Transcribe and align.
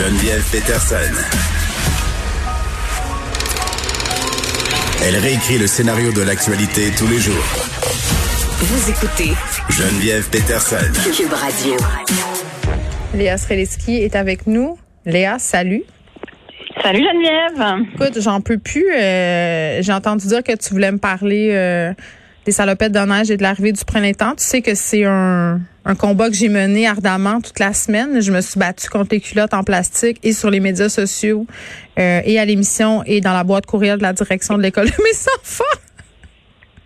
Geneviève 0.00 0.42
Peterson. 0.50 0.96
Elle 5.04 5.16
réécrit 5.16 5.58
le 5.58 5.66
scénario 5.66 6.10
de 6.10 6.22
l'actualité 6.22 6.90
tous 6.96 7.06
les 7.06 7.18
jours. 7.18 7.44
Vous 8.60 8.90
écoutez 8.90 9.34
Geneviève 9.68 10.26
Peterson. 10.30 10.76
Cube 11.14 11.30
Radio. 11.34 11.76
Léa 13.14 13.36
Streliski 13.36 13.96
est 13.96 14.16
avec 14.16 14.46
nous. 14.46 14.78
Léa, 15.04 15.38
salut. 15.38 15.82
Salut 16.82 17.04
Geneviève. 17.04 17.84
Écoute, 17.94 18.22
j'en 18.22 18.40
peux 18.40 18.56
plus. 18.56 18.90
Euh, 18.94 19.82
J'ai 19.82 19.92
entendu 19.92 20.26
dire 20.28 20.42
que 20.42 20.56
tu 20.56 20.70
voulais 20.70 20.92
me 20.92 20.98
parler 20.98 21.50
euh, 21.52 21.92
des 22.44 22.52
salopettes 22.52 22.92
de 22.92 23.00
neige 23.00 23.30
et 23.30 23.36
de 23.36 23.42
l'arrivée 23.42 23.72
du 23.72 23.84
printemps. 23.84 24.34
Tu 24.36 24.44
sais 24.44 24.62
que 24.62 24.74
c'est 24.74 25.04
un, 25.04 25.60
un 25.84 25.94
combat 25.94 26.28
que 26.28 26.34
j'ai 26.34 26.48
mené 26.48 26.86
ardemment 26.86 27.40
toute 27.40 27.58
la 27.58 27.72
semaine. 27.72 28.20
Je 28.20 28.32
me 28.32 28.40
suis 28.40 28.58
battue 28.58 28.88
contre 28.88 29.08
les 29.12 29.20
culottes 29.20 29.54
en 29.54 29.62
plastique 29.62 30.18
et 30.22 30.32
sur 30.32 30.50
les 30.50 30.60
médias 30.60 30.88
sociaux 30.88 31.46
euh, 31.98 32.20
et 32.24 32.38
à 32.38 32.44
l'émission 32.44 33.02
et 33.04 33.20
dans 33.20 33.32
la 33.32 33.44
boîte 33.44 33.66
courriel 33.66 33.98
de 33.98 34.02
la 34.02 34.12
direction 34.12 34.56
de 34.56 34.62
l'école 34.62 34.86
de 34.86 35.02
mes 35.02 35.18
enfants. 35.38 35.64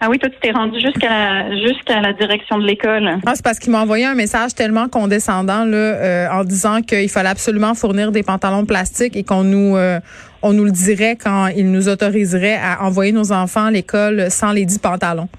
Ah 0.01 0.09
oui, 0.11 0.19
toi, 0.19 0.29
tu 0.29 0.37
t'es 0.39 0.51
rendu 0.51 0.79
jusqu'à 0.81 1.09
la, 1.09 1.67
jusqu'à 1.67 2.01
la 2.03 2.13
direction 2.13 2.59
de 2.59 2.67
l'école. 2.67 3.09
Ah, 3.25 3.33
c'est 3.35 3.45
parce 3.45 3.59
qu'il 3.59 3.73
m'a 3.73 3.81
envoyé 3.81 4.05
un 4.05 4.15
message 4.15 4.55
tellement 4.55 4.89
condescendant 4.89 5.65
là, 5.65 5.77
euh, 5.77 6.29
en 6.31 6.45
disant 6.45 6.83
qu'il 6.83 7.09
fallait 7.09 7.31
absolument 7.31 7.75
fournir 7.75 8.13
des 8.13 8.23
pantalons 8.23 8.63
de 8.63 8.67
plastique 8.67 9.17
et 9.17 9.25
qu'on 9.25 9.45
nous 9.45 9.77
euh, 9.77 10.01
on 10.45 10.53
nous 10.53 10.65
le 10.65 10.71
dirait 10.71 11.17
quand 11.17 11.49
il 11.49 11.73
nous 11.73 11.89
autoriserait 11.89 12.59
à 12.63 12.85
envoyer 12.85 13.13
nos 13.13 13.33
enfants 13.33 13.65
à 13.65 13.71
l'école 13.71 14.31
sans 14.31 14.53
les 14.53 14.65
dix 14.65 14.79
pantalons. 14.79 15.29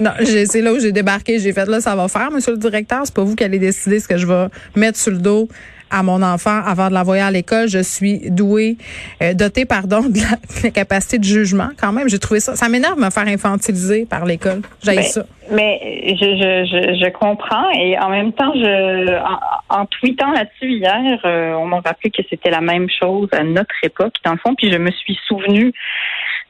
Non, 0.00 0.10
c'est 0.24 0.60
là 0.60 0.72
où 0.72 0.78
j'ai 0.78 0.92
débarqué. 0.92 1.38
J'ai 1.38 1.52
fait 1.52 1.66
là, 1.66 1.80
ça 1.80 1.94
va 1.96 2.06
faire, 2.08 2.30
monsieur 2.30 2.52
le 2.52 2.58
directeur. 2.58 3.02
C'est 3.04 3.14
pas 3.14 3.22
vous 3.22 3.34
qui 3.34 3.44
allez 3.44 3.58
décider 3.58 3.98
ce 3.98 4.06
que 4.06 4.16
je 4.16 4.26
vais 4.26 4.46
mettre 4.76 4.98
sur 4.98 5.12
le 5.12 5.18
dos 5.18 5.48
à 5.90 6.02
mon 6.02 6.22
enfant 6.22 6.62
avant 6.64 6.88
de 6.88 6.94
l'envoyer 6.94 7.22
à 7.22 7.30
l'école. 7.30 7.68
Je 7.68 7.82
suis 7.82 8.30
douée, 8.30 8.76
euh, 9.22 9.34
dotée, 9.34 9.64
pardon, 9.64 10.00
de 10.08 10.18
la, 10.18 10.36
de 10.36 10.64
la 10.64 10.70
capacité 10.70 11.18
de 11.18 11.24
jugement 11.24 11.68
quand 11.80 11.92
même. 11.92 12.08
J'ai 12.08 12.18
trouvé 12.18 12.40
ça. 12.40 12.56
Ça 12.56 12.68
m'énerve 12.68 12.96
de 12.98 13.04
me 13.04 13.10
faire 13.10 13.26
infantiliser 13.28 14.06
par 14.06 14.24
l'école. 14.24 14.62
J'ai 14.82 14.96
Ben, 14.96 15.02
ça. 15.02 15.22
Mais 15.50 15.80
je, 16.08 16.14
je, 16.26 16.64
je, 16.66 17.04
je 17.04 17.10
comprends 17.10 17.70
et 17.70 17.98
en 17.98 18.10
même 18.10 18.32
temps, 18.34 18.52
je, 18.54 19.18
en, 19.18 19.80
en 19.80 19.86
tweetant 19.86 20.30
là-dessus 20.32 20.72
hier, 20.72 21.18
euh, 21.24 21.54
on 21.54 21.64
m'a 21.66 21.76
rappelé 21.76 22.10
que 22.10 22.22
c'était 22.28 22.50
la 22.50 22.60
même 22.60 22.86
chose 22.90 23.28
à 23.32 23.42
notre 23.44 23.74
époque, 23.82 24.14
dans 24.26 24.32
le 24.32 24.38
fond, 24.38 24.54
puis 24.54 24.70
je 24.70 24.76
me 24.76 24.90
suis 24.90 25.18
souvenu 25.26 25.72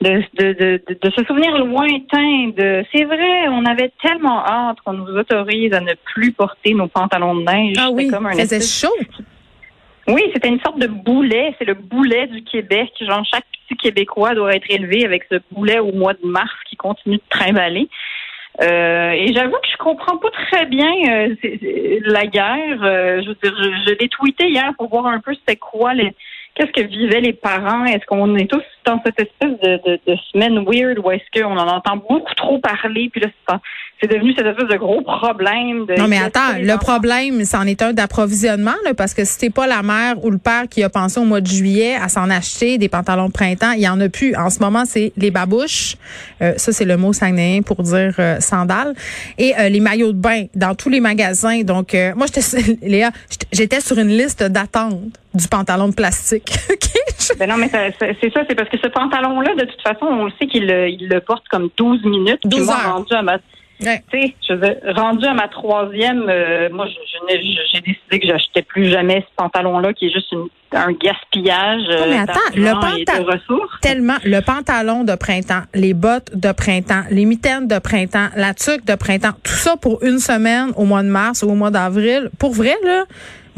de, 0.01 0.21
de, 0.39 0.53
de, 0.53 0.83
de, 1.01 1.11
ce 1.17 1.25
souvenir 1.25 1.59
lointain 1.59 2.49
de 2.57 2.85
c'est 2.93 3.05
vrai, 3.05 3.49
on 3.51 3.65
avait 3.67 3.93
tellement 4.03 4.45
hâte 4.45 4.79
qu'on 4.85 4.95
nous 4.95 5.17
autorise 5.17 5.73
à 5.73 5.81
ne 5.81 5.93
plus 6.15 6.33
porter 6.33 6.75
nos 6.75 6.89
pantalons 6.89 7.37
de 7.37 7.43
neige. 7.45 7.77
Ah 7.79 7.83
C'était 7.89 7.95
oui, 7.95 8.09
comme 8.09 8.27
un 8.27 8.31
faisait 8.33 8.43
espèce- 8.57 8.81
chaud. 8.81 8.95
Oui, 10.09 10.23
c'était 10.33 10.49
une 10.49 10.61
sorte 10.61 10.79
de 10.79 10.87
boulet. 10.87 11.55
C'est 11.59 11.67
le 11.67 11.75
boulet 11.75 12.27
du 12.29 12.43
Québec. 12.43 12.93
Genre, 13.01 13.25
chaque 13.31 13.45
petit 13.69 13.77
Québécois 13.77 14.35
doit 14.35 14.55
être 14.55 14.71
élevé 14.71 15.05
avec 15.05 15.25
ce 15.31 15.37
boulet 15.51 15.79
au 15.79 15.93
mois 15.93 16.15
de 16.15 16.27
mars 16.27 16.55
qui 16.69 16.77
continue 16.77 17.17
de 17.17 17.23
trimballer. 17.29 17.89
Euh, 18.61 19.11
et 19.11 19.33
j'avoue 19.35 19.53
que 19.53 19.69
je 19.71 19.77
comprends 19.77 20.17
pas 20.17 20.31
très 20.31 20.67
bien 20.67 20.91
euh, 21.09 21.35
la 22.07 22.27
guerre. 22.27 22.83
Euh, 22.83 23.23
je 23.23 23.29
veux 23.29 23.37
dire, 23.43 23.55
je, 23.57 23.91
je 23.91 23.95
l'ai 23.99 24.09
tweeté 24.09 24.49
hier 24.49 24.73
pour 24.77 24.89
voir 24.89 25.07
un 25.07 25.21
peu 25.21 25.35
c'était 25.35 25.57
quoi 25.57 25.95
les 25.95 26.13
qu'est-ce 26.55 26.73
que 26.73 26.87
vivaient 26.87 27.21
les 27.21 27.33
parents? 27.33 27.85
Est-ce 27.85 28.05
qu'on 28.07 28.35
est 28.37 28.51
tous 28.51 28.63
dans 28.85 29.01
cette 29.05 29.21
espèce 29.21 29.59
de, 29.63 29.77
de, 29.91 30.01
de 30.07 30.17
semaine 30.33 30.65
weird 30.67 30.99
ou 30.99 31.11
est-ce 31.11 31.41
qu'on 31.41 31.57
en 31.57 31.69
entend 31.69 31.97
beaucoup 31.97 32.35
trop 32.37 32.59
parler 32.59 33.11
puis 33.13 33.21
là 33.21 33.59
c'est 34.01 34.07
devenu 34.09 34.33
cette 34.37 34.47
espèce 34.47 34.69
de 34.69 34.77
gros 34.77 35.01
problème. 35.03 35.85
De, 35.87 35.95
Non, 35.99 36.07
mais 36.07 36.19
attends, 36.19 36.57
le 36.61 36.73
enfants- 36.73 36.79
problème, 36.79 37.45
c'en 37.45 37.63
est 37.65 37.83
un 37.83 37.93
d'approvisionnement, 37.93 38.71
parce 38.97 39.13
que 39.13 39.25
si 39.25 39.39
t'es 39.39 39.51
pas 39.51 39.67
la 39.67 39.83
mère 39.83 40.25
ou 40.25 40.31
le 40.31 40.39
père 40.39 40.69
qui 40.71 40.85
a 40.85 40.89
pensé 40.89 41.19
au 41.19 41.25
mois 41.25 41.41
de 41.41 41.49
juillet 41.49 41.97
à 42.01 42.09
s'en 42.09 42.31
acheter 42.31 42.79
des 42.79 42.89
pantalons 42.89 43.27
de 43.27 43.33
printemps, 43.33 43.73
il 43.73 43.81
y 43.81 43.89
en 43.89 44.01
a 44.01 44.09
plus. 44.09 44.37
En 44.37 44.51
ce 44.51 44.61
moment, 44.61 44.85
c'est 44.85 45.13
les 45.17 45.33
babouches. 45.33 45.97
Euh, 46.43 46.53
ça, 46.59 46.71
c'est 46.71 46.85
le 46.85 46.97
mot 46.97 47.13
saguenéen 47.13 47.63
pour 47.63 47.83
dire 47.83 48.15
euh, 48.21 48.39
sandales. 48.39 48.95
Et 49.37 49.53
euh, 49.59 49.69
les 49.69 49.81
maillots 49.81 50.13
de 50.13 50.21
bain 50.21 50.45
dans 50.55 50.77
tous 50.77 50.91
les 50.91 51.01
magasins. 51.01 51.63
Donc, 51.63 51.93
euh, 51.95 52.13
moi, 52.15 52.27
j'étais, 52.33 52.79
Léa, 52.87 53.11
j'étais 53.53 53.81
sur 53.81 53.99
une 53.99 54.17
liste 54.17 54.45
d'attente 54.45 55.19
du 55.35 55.49
pantalon 55.49 55.89
de 55.89 55.95
plastique. 55.95 56.53
Ben 57.39 57.47
non, 57.49 57.57
mais 57.59 57.69
c'est 57.71 58.33
ça, 58.33 58.41
c'est 58.49 58.55
parce 58.55 58.71
que 58.71 58.79
ce 58.83 58.89
pantalon-là, 58.89 59.55
de 59.55 59.65
toute 59.67 59.83
façon, 59.83 60.07
on 60.07 60.25
le 60.27 60.33
sait 60.41 60.47
qu'il 60.47 60.67
le, 60.67 60.89
il 60.89 61.09
le 61.09 61.21
porte 61.21 61.47
comme 61.49 61.69
12 61.77 62.03
minutes. 62.05 62.39
Puis 62.41 62.49
12 62.61 62.67
moi, 62.67 62.77
heures. 62.77 62.95
rendu 62.95 63.13
à 63.13 63.21
ma, 63.23 63.37
Ouais. 63.83 64.03
tu 64.11 64.19
sais, 64.21 64.35
je 64.49 64.55
veux 64.55 64.61
dire, 64.61 64.77
rendu 64.97 65.27
à 65.27 65.35
ma 65.35 65.47
troisième, 65.49 66.25
euh, 66.29 66.69
moi, 66.73 66.87
je 66.87 66.93
je- 66.93 67.61
j'ai 67.75 67.81
décidé 67.81 68.19
que 68.21 68.27
j'achetais 68.27 68.63
plus 68.63 68.87
jamais 68.89 69.21
ce 69.29 69.35
pantalon-là, 69.37 69.93
qui 69.93 70.07
est 70.07 70.11
juste 70.13 70.33
une- 70.33 70.47
un 70.73 70.93
gaspillage 70.93 71.83
Non, 71.89 72.07
mais 72.09 72.19
euh, 72.19 72.23
attends, 72.23 72.41
le 72.55 72.63
d'argent 72.65 72.97
et 72.97 73.01
de 73.01 73.05
panta- 73.05 73.33
ressources. 73.33 73.81
tellement 73.83 74.17
le 74.25 74.41
pantalon 74.41 75.05
de 75.05 75.15
printemps, 75.15 75.63
les 75.75 75.93
bottes 75.95 76.31
de 76.35 76.53
printemps, 76.53 77.03
les 77.11 77.25
mitaines 77.27 77.69
de 77.69 77.79
printemps, 77.79 78.29
la 78.37 78.55
tuque 78.55 78.85
de 78.87 78.95
printemps, 78.95 79.33
tout 79.43 79.53
ça 79.53 79.77
pour 79.77 80.03
une 80.03 80.19
semaine 80.19 80.73
au 80.77 80.85
mois 80.85 81.03
de 81.03 81.09
mars 81.09 81.43
ou 81.43 81.51
au 81.51 81.55
mois 81.55 81.71
d'avril. 81.71 82.31
Pour 82.39 82.53
vrai 82.55 82.75
là, 82.85 83.05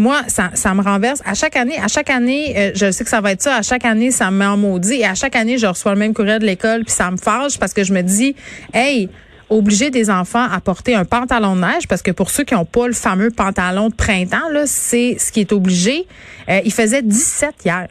moi 0.01 0.23
ça, 0.29 0.51
ça 0.55 0.75
me 0.75 0.83
renverse 0.83 1.21
à 1.25 1.35
chaque 1.35 1.57
année, 1.57 1.79
à 1.79 1.89
chaque 1.89 2.11
année, 2.11 2.55
euh, 2.57 2.71
je 2.75 2.91
sais 2.91 3.05
que 3.05 3.11
ça 3.11 3.21
va 3.21 3.33
être 3.33 3.43
ça, 3.43 3.57
à 3.57 3.63
chaque 3.63 3.85
année 3.85 4.11
ça 4.11 4.31
me 4.31 4.39
met 4.39 4.47
en 4.47 4.57
maudit 4.57 4.95
et 4.95 5.05
à 5.05 5.15
chaque 5.15 5.37
année 5.37 5.59
je 5.59 5.67
reçois 5.67 5.93
le 5.93 5.99
même 5.99 6.15
courriel 6.15 6.41
de 6.41 6.47
l'école 6.47 6.85
puis 6.85 6.95
ça 6.95 7.11
me 7.11 7.17
fâche 7.19 7.59
parce 7.59 7.73
que 7.75 7.85
je 7.85 7.93
me 7.93 8.03
dis 8.03 8.35
hey 8.75 9.09
obliger 9.51 9.91
des 9.91 10.11
enfants 10.11 10.47
à 10.51 10.61
porter 10.61 10.95
un 10.95 11.05
pantalon 11.05 11.57
de 11.57 11.61
neige 11.61 11.87
parce 11.89 12.03
que 12.03 12.13
pour 12.13 12.31
ceux 12.31 12.45
qui 12.45 12.55
n'ont 12.55 12.65
pas 12.65 12.87
le 12.87 12.93
fameux 12.95 13.31
pantalon 13.31 13.89
de 13.89 13.95
printemps 13.95 14.49
là, 14.51 14.63
c'est 14.67 15.17
ce 15.19 15.33
qui 15.33 15.41
est 15.41 15.53
obligé. 15.53 16.07
Euh, 16.49 16.61
il 16.65 16.73
faisait 16.73 17.03
17 17.03 17.55
hier. 17.65 17.89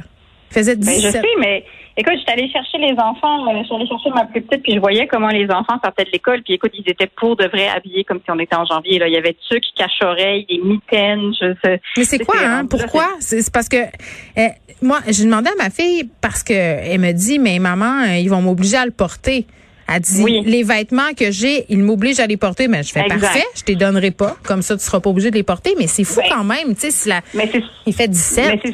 Il 0.52 0.54
faisait 0.54 0.76
Ben, 0.78 0.86
17. 0.86 1.02
je 1.04 1.12
sais, 1.12 1.22
mais 1.40 1.64
écoute, 2.00 2.14
j'étais 2.18 2.32
allée 2.32 2.50
chercher 2.52 2.78
les 2.78 2.94
enfants, 2.98 3.48
euh, 3.48 3.60
je 3.60 3.66
suis 3.66 3.76
allée 3.76 3.88
chercher 3.88 4.10
ma 4.12 4.26
plus 4.26 4.42
petite, 4.42 4.64
puis 4.64 4.74
je 4.74 4.80
voyais 4.80 5.08
comment 5.08 5.28
les 5.28 5.46
enfants 5.52 5.78
sortaient 5.84 6.06
de 6.06 6.12
l'école, 6.12 6.42
puis 6.44 6.54
écoute, 6.54 6.72
ils 6.74 6.90
étaient 6.90 7.10
pour 7.18 7.36
de 7.36 7.46
vrai 7.46 7.68
habillés 7.68 8.04
comme 8.04 8.20
si 8.24 8.32
on 8.32 8.40
était 8.40 8.56
en 8.56 8.66
janvier. 8.66 9.00
Là. 9.00 9.08
Il 9.08 9.14
y 9.14 9.18
avait 9.18 9.36
tucs, 9.50 9.66
cache-oreilles, 9.76 10.46
des 10.50 10.60
mitaines, 10.60 11.32
je 11.40 11.54
sais. 11.64 11.82
Mais 11.98 12.04
c'est 12.06 12.20
quoi, 12.20 12.36
hein? 12.42 12.66
Pourquoi? 12.66 13.08
C'est 13.20 13.52
parce 13.52 13.70
que 13.70 13.78
euh, 13.78 14.48
moi, 14.82 15.00
j'ai 15.08 15.26
demandé 15.26 15.50
à 15.50 15.64
ma 15.64 15.70
fille 15.70 16.10
parce 16.22 16.44
que 16.44 16.54
elle 16.54 17.00
me 17.02 17.12
dit, 17.12 17.38
mais 17.40 17.60
maman, 17.60 18.04
euh, 18.08 18.18
ils 18.18 18.30
vont 18.30 18.42
m'obliger 18.42 18.78
à 18.78 18.86
le 18.86 18.92
porter. 18.92 19.46
Elle 19.92 20.02
dit, 20.02 20.22
Oui. 20.24 20.44
les 20.46 20.62
vêtements 20.64 21.14
que 21.18 21.32
j'ai, 21.32 21.66
ils 21.70 21.80
m'obligent 21.80 22.20
à 22.20 22.28
les 22.28 22.38
porter. 22.38 22.68
Mais 22.68 22.84
je 22.84 22.92
fais 22.92 23.02
Exact. 23.02 23.20
parfait, 23.22 23.46
je 23.56 23.64
te 23.64 23.72
les 23.72 23.76
donnerai 23.76 24.12
pas. 24.12 24.38
Comme 24.44 24.62
ça, 24.62 24.78
tu 24.78 24.84
seras 24.84 25.00
pas 25.00 25.10
obligé 25.10 25.32
de 25.32 25.36
les 25.36 25.44
porter. 25.44 25.74
Mais 25.80 25.88
c'est 25.88 26.04
fou 26.04 26.22
Ben, 26.22 26.30
quand 26.30 26.44
même, 26.44 26.76
tu 26.76 26.82
sais, 26.82 26.92
si 26.92 27.10
la, 27.10 27.22
Mais 27.34 27.50
il 27.88 27.94
fait 27.94 28.08
17. 28.08 28.62
Mais 28.64 28.72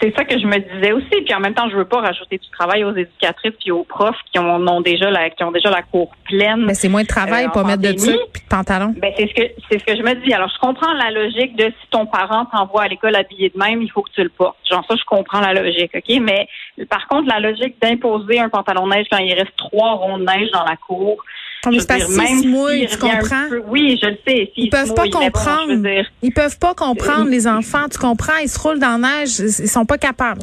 c'est 0.00 0.14
ça 0.16 0.24
que 0.24 0.38
je 0.38 0.46
me 0.46 0.58
disais 0.58 0.92
aussi. 0.92 1.22
Puis 1.24 1.34
en 1.34 1.40
même 1.40 1.54
temps, 1.54 1.68
je 1.70 1.76
veux 1.76 1.84
pas 1.84 2.00
rajouter 2.00 2.38
du 2.38 2.48
travail 2.50 2.84
aux 2.84 2.94
éducatrices 2.94 3.54
puis 3.60 3.70
aux 3.70 3.84
profs 3.84 4.16
qui 4.32 4.38
ont, 4.38 4.56
ont 4.66 4.80
déjà 4.80 5.10
la 5.10 5.30
qui 5.30 5.42
ont 5.44 5.52
déjà 5.52 5.70
la 5.70 5.82
cour 5.82 6.10
pleine. 6.24 6.64
Mais 6.66 6.74
c'est 6.74 6.88
moins 6.88 7.02
de 7.02 7.08
travail, 7.08 7.46
Euh, 7.46 7.48
pas 7.50 7.64
mettre 7.64 7.82
de 7.82 7.92
tuque 7.92 8.32
puis 8.32 8.42
de 8.42 8.48
pantalon. 8.48 8.94
Ben 8.96 9.12
c'est 9.16 9.28
ce 9.28 9.34
que 9.34 9.42
c'est 9.70 9.78
ce 9.78 9.84
que 9.84 9.96
je 9.96 10.02
me 10.02 10.14
dis. 10.24 10.32
Alors 10.32 10.48
je 10.48 10.58
comprends 10.60 10.92
la 10.94 11.10
logique 11.10 11.56
de 11.56 11.64
si 11.64 11.90
ton 11.90 12.06
parent 12.06 12.46
t'envoie 12.46 12.82
à 12.82 12.88
l'école 12.88 13.16
habillé 13.16 13.50
de 13.50 13.58
même, 13.58 13.82
il 13.82 13.90
faut 13.90 14.02
que 14.02 14.10
tu 14.12 14.22
le 14.22 14.28
portes. 14.28 14.56
Genre 14.68 14.84
ça, 14.88 14.94
je 14.96 15.04
comprends 15.04 15.40
la 15.40 15.54
logique, 15.54 15.92
ok? 15.94 16.20
Mais 16.20 16.48
par 16.88 17.06
contre, 17.08 17.28
la 17.28 17.40
logique 17.40 17.80
d'imposer 17.80 18.40
un 18.40 18.48
pantalon 18.48 18.86
neige 18.86 19.06
quand 19.10 19.18
il 19.18 19.32
reste 19.34 19.56
trois 19.56 19.92
ronds 19.92 20.18
de 20.18 20.24
neige 20.24 20.50
dans 20.52 20.64
la 20.64 20.76
cour. 20.76 21.24
S'ils 21.64 22.16
même 22.16 22.42
se 22.42 22.46
mouillent, 22.46 22.88
s'il 22.88 22.98
tu 22.98 23.04
revient 23.04 23.10
un 23.16 23.20
comprends? 23.20 23.48
peu- 23.48 23.62
oui, 23.66 23.98
je 24.02 24.08
le 24.08 24.18
sais. 24.26 24.52
Ils 24.56 24.70
peuvent 24.70 24.94
pas 24.94 25.02
mouille, 25.02 25.10
mais 25.18 25.30
bon, 25.30 25.38
comprendre. 25.38 25.68
je 25.68 25.74
veux 25.74 25.82
dire, 25.82 26.06
Ils 26.22 26.32
peuvent 26.32 26.58
pas 26.58 26.74
comprendre, 26.74 27.28
les 27.30 27.46
enfants. 27.48 27.88
Tu 27.90 27.98
comprends? 27.98 28.36
Ils 28.42 28.48
se 28.48 28.58
roulent 28.58 28.78
dans 28.78 29.00
la 29.00 29.20
neige. 29.20 29.38
Ils 29.40 29.68
sont 29.68 29.84
pas 29.84 29.98
capables. 29.98 30.42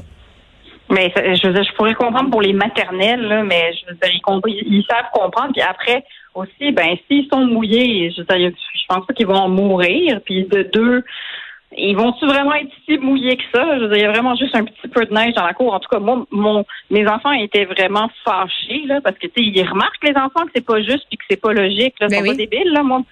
Mais 0.90 1.12
je 1.16 1.48
veux 1.48 1.54
dire, 1.54 1.64
je 1.64 1.76
pourrais 1.76 1.96
comprendre 1.96 2.30
pour 2.30 2.42
les 2.44 2.54
maternelles, 2.54 3.22
là, 3.22 3.44
mais 3.44 3.72
je 3.74 3.88
veux 3.90 3.96
dire, 3.96 4.12
ils, 4.14 4.22
comp- 4.22 4.44
ils- 4.48 4.68
ils 4.68 4.86
savent 4.88 5.10
comprendre. 5.14 5.52
Puis 5.54 5.62
après 5.64 6.04
aussi, 6.36 6.72
ben 6.74 6.96
s'ils 7.08 7.28
sont 7.32 7.46
mouillés, 7.46 8.12
je 8.12 8.22
veux 8.22 8.38
dire, 8.38 8.52
je 8.74 8.82
pense 8.88 9.06
pas 9.08 9.14
qu'ils 9.14 9.26
vont 9.26 9.48
mourir. 9.50 10.20
Puis 10.26 10.44
de 10.46 10.62
deux, 10.72 11.04
ils 11.78 11.96
vont-tu 11.96 12.26
vraiment 12.26 12.54
être 12.54 12.70
si 12.86 12.98
mouillés 12.98 13.36
que 13.38 13.44
ça? 13.54 13.78
Je 13.78 13.84
veux 13.84 13.88
dire, 13.90 13.98
il 13.98 14.02
y 14.02 14.06
a 14.06 14.12
vraiment 14.12 14.36
juste 14.36 14.56
un 14.56 14.64
petit 14.64 14.88
peu 14.88 15.06
de 15.06 15.14
neige 15.14 15.34
dans 15.34 15.46
la 15.46 15.54
cour. 15.54 15.74
En 15.74 15.80
tout 15.80 15.90
cas, 15.90 16.00
moi, 16.00 16.26
mon, 16.32 16.66
mes 16.90 17.08
enfants 17.08 17.32
étaient 17.34 17.66
vraiment 17.66 18.10
fâchés, 18.24 18.84
là, 18.86 19.02
parce 19.02 19.18
que, 19.18 19.28
tu 19.28 19.34
sais, 19.44 19.44
ils 19.44 19.68
remarquent, 19.68 20.04
les 20.04 20.16
enfants, 20.16 20.46
que 20.46 20.52
c'est 20.56 20.66
pas 20.66 20.82
juste 20.82 21.06
puis 21.10 21.18
que 21.18 21.24
c'est 21.30 21.42
pas 21.42 21.54
logique, 21.54 21.96
là. 22.00 22.08
Ils 22.08 22.10
Ben 22.12 22.18
sont 22.18 22.22
oui. 22.24 22.30
pas 22.30 22.36
débiles, 22.36 22.72
là. 22.72 22.84
Mon, 22.84 23.04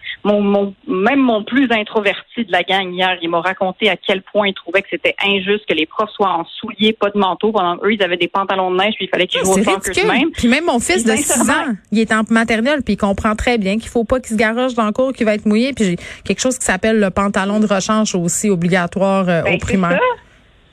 mon, 0.41 0.73
même 0.88 1.19
mon 1.19 1.44
plus 1.44 1.67
introverti 1.71 2.45
de 2.45 2.51
la 2.51 2.63
gang 2.63 2.91
hier, 2.94 3.17
il 3.21 3.29
m'a 3.29 3.41
raconté 3.41 3.89
à 3.89 3.97
quel 3.97 4.21
point 4.21 4.47
il 4.47 4.53
trouvait 4.53 4.81
que 4.81 4.88
c'était 4.91 5.15
injuste 5.25 5.65
que 5.67 5.73
les 5.73 5.85
profs 5.85 6.11
soient 6.11 6.31
en 6.33 6.45
souliers, 6.45 6.94
pas 6.94 7.09
de 7.09 7.17
manteau, 7.17 7.51
pendant 7.51 7.77
que 7.77 7.88
eux, 7.88 7.94
ils 7.94 8.03
avaient 8.03 8.17
des 8.17 8.27
pantalons 8.27 8.71
de 8.71 8.77
neige 8.77 8.94
puis 8.95 9.05
il 9.05 9.09
fallait 9.09 9.27
qu'ils 9.27 9.41
jouent 9.44 9.51
au 9.53 9.57
de 9.57 10.07
même. 10.07 10.31
Puis 10.31 10.47
même 10.47 10.65
mon 10.65 10.79
fils 10.79 11.03
de 11.03 11.11
6 11.11 11.23
sincèrement- 11.23 11.71
ans, 11.71 11.75
il 11.91 12.00
est 12.00 12.11
en 12.13 12.21
maternelle, 12.29 12.81
puis 12.83 12.94
il 12.94 12.97
comprend 12.97 13.35
très 13.35 13.57
bien 13.57 13.77
qu'il 13.77 13.89
faut 13.89 14.03
pas 14.03 14.19
qu'il 14.19 14.29
se 14.29 14.35
garoche 14.35 14.73
dans 14.73 14.85
le 14.85 14.91
cours, 14.91 15.11
qu'il 15.13 15.25
va 15.25 15.33
être 15.33 15.45
mouillé. 15.45 15.73
Puis 15.73 15.85
j'ai 15.85 15.95
quelque 16.23 16.39
chose 16.39 16.57
qui 16.57 16.65
s'appelle 16.65 17.00
le 17.00 17.09
pantalon 17.09 17.59
de 17.59 17.65
rechange 17.65 18.15
aussi 18.15 18.42
obligatoire 18.49 19.27
euh, 19.29 19.41
Ben, 19.43 19.49
au 19.49 19.51
c'est 19.53 19.57
primaire. 19.59 19.91
ça. 19.91 19.97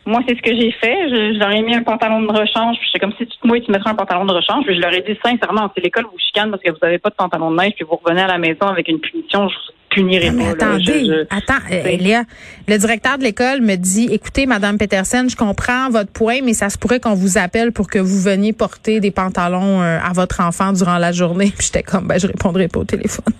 Moi, 0.06 0.20
c'est 0.26 0.34
ce 0.34 0.43
que 0.43 0.56
j'ai 0.56 0.72
fait. 0.72 0.96
Je, 1.11 1.34
je 1.34 1.38
leur 1.38 1.50
ai 1.50 1.62
mis 1.62 1.75
un 1.75 1.82
pantalon 1.82 2.22
de 2.22 2.28
rechange. 2.32 2.76
Puis 2.78 2.87
j'étais 2.87 2.99
comme 3.00 3.12
si 3.19 3.26
tu 3.26 3.37
te 3.37 3.46
mouilles, 3.46 3.62
tu 3.62 3.70
mettrais 3.70 3.90
un 3.90 3.94
pantalon 3.94 4.25
de 4.25 4.32
rechange. 4.32 4.64
Puis 4.64 4.75
je 4.75 4.81
leur 4.81 4.93
ai 4.93 5.02
dit 5.02 5.17
sincèrement, 5.25 5.70
c'est 5.75 5.82
l'école 5.84 6.05
vous 6.05 6.19
chicane 6.19 6.50
parce 6.50 6.62
que 6.62 6.70
vous 6.70 6.78
n'avez 6.82 6.99
pas 6.99 7.11
de 7.11 7.14
pantalon 7.14 7.50
de 7.50 7.56
neige, 7.61 7.72
puis 7.76 7.84
vous 7.88 8.00
revenez 8.02 8.22
à 8.22 8.26
la 8.26 8.38
maison 8.38 8.62
avec 8.67 8.88
une 8.88 8.99
punition, 8.99 9.49
je 9.49 9.55
vous 9.55 9.72
punirai 9.90 10.28
Ah, 10.28 10.32
mais 10.32 10.43
pas. 10.44 10.49
là. 10.49 10.55
attendez, 10.72 10.84
Je- 10.84 11.05
je- 11.05 11.26
attends, 11.37 11.62
euh, 11.70 11.81
c'est- 11.84 11.96
Léa, 11.99 12.22
le 12.67 12.78
directeur 12.78 13.19
de 13.19 13.25
l'école 13.25 13.61
me 13.61 13.76
dit, 13.76 14.08
écoutez, 14.11 14.46
Madame 14.46 14.78
Petersen, 14.78 15.28
je 15.28 15.37
comprends 15.37 15.90
votre 15.90 16.11
point, 16.11 16.38
mais 16.43 16.55
ça 16.55 16.70
se 16.70 16.78
pourrait 16.78 16.99
qu'on 17.00 17.14
vous 17.14 17.37
appelle 17.38 17.70
pour 17.70 17.88
que 17.88 17.99
vous 17.99 18.20
veniez 18.22 18.52
porter 18.55 19.00
des 19.00 19.11
pantalons 19.11 19.82
euh, 19.82 19.99
à 20.02 20.12
votre 20.14 20.40
enfant 20.40 20.72
durant 20.72 20.96
la 20.99 21.12
journée. 21.12 21.52
Puis 21.58 21.67
j'étais 21.67 21.82
comme, 21.82 22.08
ben, 22.08 22.19
je 22.19 22.26
répondrai 22.26 22.69
pas 22.69 22.81
au 22.81 22.84
téléphone. 22.84 23.34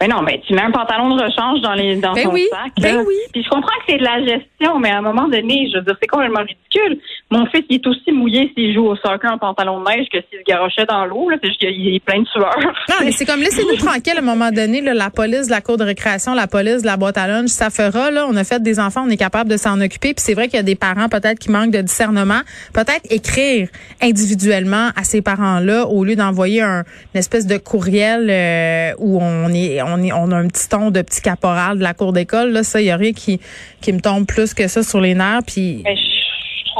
Ben 0.00 0.08
non, 0.08 0.22
mais 0.22 0.40
tu 0.46 0.54
mets 0.54 0.62
un 0.62 0.70
pantalon 0.70 1.14
de 1.14 1.22
rechange 1.22 1.60
dans 1.60 1.74
les 1.74 1.96
dans 1.96 2.14
Ben 2.14 2.24
ton 2.24 2.32
oui, 2.32 2.46
sac. 2.50 2.72
ben 2.80 2.96
là. 2.96 3.02
oui. 3.06 3.14
Puis 3.32 3.42
je 3.44 3.48
comprends 3.50 3.68
que 3.68 3.84
c'est 3.86 3.98
de 3.98 4.02
la 4.04 4.18
gestion, 4.24 4.78
mais 4.78 4.90
à 4.90 4.98
un 4.98 5.02
moment 5.02 5.28
donné, 5.28 5.68
je 5.70 5.76
veux 5.78 5.84
dire, 5.84 5.94
c'est 6.00 6.06
complètement 6.08 6.40
ridicule. 6.40 6.98
Mon 7.30 7.44
fils, 7.46 7.64
il 7.68 7.76
est 7.76 7.86
aussi 7.86 8.10
mouillé 8.10 8.50
s'il 8.56 8.74
joue 8.74 8.86
au 8.86 8.96
soccer 8.96 9.30
en 9.30 9.38
pantalon 9.38 9.80
de 9.80 9.88
neige 9.90 10.06
que 10.12 10.18
s'il 10.30 10.38
se 10.40 10.44
garochait 10.44 10.86
dans 10.86 11.04
l'eau. 11.04 11.28
là. 11.28 11.36
C'est 11.42 11.48
juste 11.48 11.60
qu'il 11.60 11.94
est 11.94 12.00
plein 12.04 12.22
de 12.22 12.26
sueur. 12.28 12.56
Non, 12.88 12.96
mais 13.04 13.12
c'est 13.12 13.26
comme 13.26 13.40
laissez-nous 13.40 13.76
tranquille 13.86 14.14
à 14.16 14.20
un 14.20 14.22
moment 14.22 14.50
donné, 14.50 14.80
là, 14.80 14.94
la 14.94 15.10
police 15.10 15.46
de 15.46 15.50
la 15.50 15.60
cour 15.60 15.76
de 15.76 15.84
récréation, 15.84 16.34
la 16.34 16.46
police 16.46 16.80
de 16.82 16.86
la 16.86 16.96
boîte 16.96 17.18
à 17.18 17.28
lunch, 17.28 17.50
ça 17.50 17.68
fera, 17.70 18.10
là, 18.10 18.26
on 18.28 18.36
a 18.36 18.44
fait 18.44 18.62
des 18.62 18.80
enfants, 18.80 19.04
on 19.06 19.10
est 19.10 19.16
capable 19.18 19.50
de 19.50 19.56
s'en 19.58 19.80
occuper. 19.80 20.14
Puis 20.14 20.24
c'est 20.24 20.34
vrai 20.34 20.48
qu'il 20.48 20.56
y 20.56 20.60
a 20.60 20.64
des 20.64 20.76
parents 20.76 21.08
peut-être 21.08 21.38
qui 21.38 21.50
manquent 21.50 21.72
de 21.72 21.82
discernement. 21.82 22.40
Peut-être 22.72 23.02
écrire 23.10 23.68
individuellement 24.02 24.88
à 24.96 25.04
ces 25.04 25.22
parents-là 25.22 25.86
au 25.86 26.04
lieu 26.04 26.16
d'envoyer 26.16 26.62
un, 26.62 26.84
une 27.14 27.18
espèce 27.18 27.46
de 27.46 27.56
courriel 27.58 28.28
euh, 28.30 28.92
où 28.98 29.18
on 29.20 29.48
est, 29.52 29.80
on 29.82 29.89
est, 30.02 30.12
on 30.12 30.30
a 30.30 30.36
un 30.36 30.48
petit 30.48 30.68
ton 30.68 30.90
de 30.90 31.02
petit 31.02 31.20
caporal 31.20 31.78
de 31.78 31.82
la 31.82 31.94
cour 31.94 32.12
d'école. 32.12 32.50
Là, 32.50 32.62
ça, 32.62 32.80
y 32.80 32.90
a 32.90 32.96
rien 32.96 33.12
qui, 33.12 33.40
qui 33.80 33.92
me 33.92 34.00
tombe 34.00 34.26
plus 34.26 34.54
que 34.54 34.68
ça 34.68 34.82
sur 34.82 35.00
les 35.00 35.14
nerfs. 35.14 35.42
Puis 35.46 35.82
je 35.84 36.19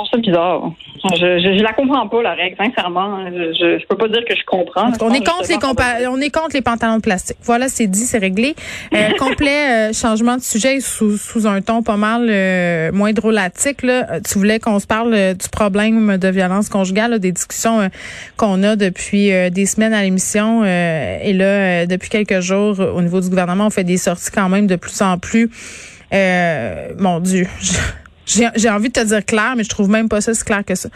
trouve 0.04 0.08
ça 0.12 0.18
bizarre. 0.18 0.70
Je, 1.14 1.16
je, 1.16 1.56
je 1.58 1.62
la 1.62 1.72
comprends 1.72 2.06
pas, 2.08 2.22
la 2.22 2.34
règle, 2.34 2.56
sincèrement. 2.62 3.24
Je, 3.30 3.78
je, 3.80 3.86
peux 3.86 3.96
pas 3.96 4.08
dire 4.08 4.22
que 4.28 4.36
je 4.36 4.44
comprends. 4.46 4.90
On 5.00 5.12
est 5.14 5.26
contre 5.26 5.48
les 5.48 5.56
compa- 5.56 6.06
on 6.10 6.20
est 6.20 6.28
contre 6.30 6.54
les 6.54 6.60
pantalons 6.60 6.96
de 6.96 7.00
plastique. 7.02 7.38
Voilà, 7.42 7.68
c'est 7.68 7.86
dit, 7.86 8.00
c'est 8.04 8.18
réglé. 8.18 8.54
Euh, 8.94 9.08
complet 9.18 9.88
euh, 9.90 9.92
changement 9.94 10.36
de 10.36 10.42
sujet 10.42 10.80
sous, 10.80 11.16
sous 11.16 11.46
un 11.46 11.62
ton 11.62 11.82
pas 11.82 11.96
mal 11.96 12.26
euh, 12.28 12.92
moins 12.92 13.12
drôlatique. 13.14 13.82
Là. 13.82 14.06
Euh, 14.10 14.20
Tu 14.26 14.38
voulais 14.38 14.58
qu'on 14.58 14.78
se 14.78 14.86
parle 14.86 15.14
euh, 15.14 15.32
du 15.32 15.48
problème 15.48 16.18
de 16.18 16.28
violence 16.28 16.68
conjugale, 16.68 17.12
là, 17.12 17.18
des 17.18 17.32
discussions 17.32 17.80
euh, 17.80 17.88
qu'on 18.36 18.62
a 18.62 18.76
depuis 18.76 19.32
euh, 19.32 19.48
des 19.48 19.64
semaines 19.64 19.94
à 19.94 20.02
l'émission. 20.02 20.62
euh, 20.64 21.18
et 21.22 21.32
là, 21.32 21.44
euh, 21.44 21.86
depuis 21.86 22.10
quelques 22.10 22.40
jours, 22.40 22.78
au 22.78 23.00
niveau 23.00 23.20
du 23.22 23.30
gouvernement, 23.30 23.66
on 23.66 23.70
fait 23.70 23.84
des 23.84 23.96
sorties 23.96 24.30
quand 24.30 24.50
même 24.50 24.66
de 24.66 24.76
plus 24.76 25.00
en 25.00 25.16
plus. 25.18 25.50
Euh, 26.12 26.88
mon 26.98 27.20
Dieu, 27.20 27.46
j'ai 28.26 28.48
j'ai 28.56 28.70
envie 28.70 28.88
de 28.88 28.94
te 28.94 29.04
dire 29.06 29.24
clair, 29.24 29.54
mais 29.56 29.64
je 29.64 29.68
trouve 29.68 29.88
même 29.88 30.08
pas 30.08 30.20
ça 30.20 30.34
si 30.34 30.44
clair 30.44 30.64
que 30.64 30.74
ça. 30.74 30.88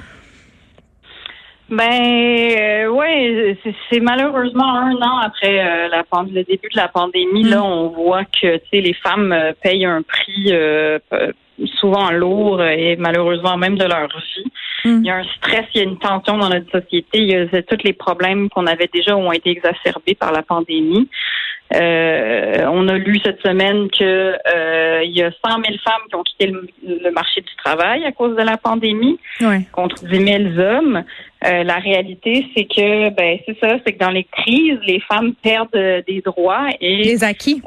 Ben 1.71 1.91
euh, 1.91 2.88
ouais, 2.88 3.56
c'est- 3.91 4.00
malheureusement 4.00 4.75
un 4.75 4.94
an 4.97 5.19
après 5.19 5.61
euh, 5.61 5.88
la 5.88 6.05
le 6.23 6.44
début 6.44 6.69
de 6.71 6.76
la 6.76 6.88
pandémie. 6.88 7.44
Mm. 7.44 7.49
Là, 7.49 7.65
on 7.65 7.88
voit 7.88 8.25
que 8.25 8.59
les 8.73 8.93
femmes 8.93 9.32
euh, 9.32 9.53
payent 9.62 9.87
un 9.87 10.03
prix 10.03 10.49
euh, 10.53 10.99
souvent 11.81 12.11
lourd 12.11 12.62
et 12.62 12.97
malheureusement 12.97 13.56
même 13.56 13.76
de 13.79 13.85
leur 13.85 14.09
vie. 14.09 14.44
Mm. 14.85 15.01
Il 15.03 15.07
y 15.07 15.11
a 15.11 15.17
un 15.17 15.25
stress, 15.37 15.65
il 15.75 15.79
y 15.79 15.81
a 15.81 15.85
une 15.85 15.99
tension 15.99 16.37
dans 16.39 16.49
notre 16.49 16.71
société. 16.71 17.19
Il 17.19 17.31
y 17.31 17.35
a 17.37 17.47
c'est 17.53 17.67
tous 17.67 17.83
les 17.85 17.93
problèmes 17.93 18.49
qu'on 18.51 18.67
avait 18.67 18.89
déjà 18.93 19.17
ont 19.17 19.33
été 19.33 19.51
exacerbés 19.51 20.15
par 20.15 20.33
la 20.33 20.43
pandémie. 20.43 21.09
Euh, 21.75 22.67
on 22.71 22.87
a 22.89 22.99
lu 22.99 23.19
cette 23.25 23.41
semaine 23.41 23.89
que 23.91 24.05
euh, 24.05 25.03
il 25.03 25.13
y 25.13 25.23
a 25.23 25.31
100 25.31 25.37
000 25.51 25.63
femmes 25.83 26.03
qui 26.09 26.15
ont 26.15 26.23
quitté 26.23 26.47
le, 26.47 26.69
le 26.87 27.11
marché 27.11 27.41
du 27.41 27.55
travail 27.57 28.05
à 28.05 28.13
cause 28.13 28.37
de 28.37 28.43
la 28.43 28.57
pandémie 28.59 29.19
Ouais. 29.41 29.63
contre 29.73 30.05
10 30.05 30.25
000 30.55 30.59
hommes. 30.59 31.03
Euh, 31.47 31.65
la 31.65 31.77
réalité, 31.77 32.47
c'est 32.55 32.65
que, 32.65 33.11
ben, 33.11 33.39
c'est 33.47 33.59
ça, 33.61 33.77
c'est 33.85 33.95
que 33.95 33.99
dans 33.99 34.11
les 34.11 34.25
crises, 34.25 34.79
les 34.87 35.01
femmes 35.01 35.33
perdent 35.43 35.75
euh, 35.75 36.03
des 36.07 36.21
droits 36.21 36.69
et, 36.81 37.03
Les 37.03 37.25
acquis. 37.25 37.63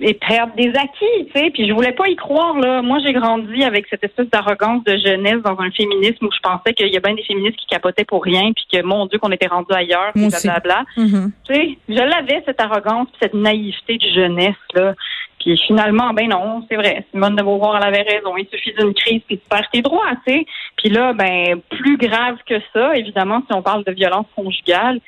Et 0.00 0.14
perdent 0.14 0.54
des 0.56 0.68
acquis, 0.68 1.26
tu 1.26 1.32
sais. 1.34 1.50
Puis 1.50 1.68
je 1.68 1.72
voulais 1.72 1.92
pas 1.92 2.08
y 2.08 2.16
croire, 2.16 2.56
là. 2.58 2.82
Moi, 2.82 2.98
j'ai 3.04 3.12
grandi 3.12 3.64
avec 3.64 3.86
cette 3.88 4.04
espèce 4.04 4.28
d'arrogance 4.30 4.84
de 4.84 4.96
jeunesse 4.96 5.42
dans 5.42 5.58
un 5.58 5.70
féminisme 5.70 6.26
où 6.26 6.30
je 6.32 6.40
pensais 6.40 6.72
qu'il 6.74 6.88
y 6.88 6.96
a 6.96 7.00
bien 7.00 7.14
des 7.14 7.24
féministes 7.24 7.56
qui 7.56 7.66
capotaient 7.66 8.04
pour 8.04 8.22
rien, 8.22 8.52
puis 8.52 8.64
que, 8.72 8.82
mon 8.82 9.06
Dieu, 9.06 9.18
qu'on 9.18 9.32
était 9.32 9.48
rendu 9.48 9.72
ailleurs, 9.74 10.12
puis 10.14 10.28
blablabla. 10.28 10.84
Mhm. 10.96 11.32
Tu 11.48 11.54
sais, 11.54 11.78
je 11.88 11.94
l'avais, 11.94 12.42
cette 12.46 12.60
arrogance, 12.60 13.08
puis 13.08 13.18
cette 13.22 13.34
naïveté 13.34 13.98
de 13.98 14.08
jeunesse, 14.14 14.56
là. 14.74 14.94
Puis 15.40 15.56
finalement, 15.66 16.12
ben 16.12 16.28
non, 16.28 16.64
c'est 16.68 16.76
vrai. 16.76 17.06
Simone 17.12 17.36
de 17.36 17.42
Beauvoir, 17.42 17.76
elle 17.76 17.94
avait 17.94 18.02
raison. 18.02 18.36
Il 18.36 18.46
suffit 18.52 18.72
d'une 18.76 18.92
crise, 18.92 19.22
puis 19.26 19.38
tu 19.38 19.48
perds 19.48 19.68
tes 19.72 19.82
droits, 19.82 20.10
tu 20.26 20.32
sais. 20.32 20.46
Puis 20.76 20.90
là, 20.90 21.12
ben, 21.12 21.60
plus 21.70 21.96
grave 21.96 22.38
que 22.46 22.56
ça, 22.72 22.96
évidemment, 22.96 23.42
si 23.48 23.54
on 23.56 23.62
parle 23.62 23.84
de 23.84 23.92
violence 23.92 24.26
conjugale, 24.34 25.00